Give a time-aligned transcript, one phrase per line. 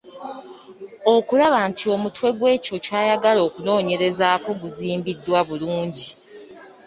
[1.15, 6.09] Okulaba nti omutwe gw’ekyo ky’ayagala okunoonyerezaako guzimbiddwa bulungi.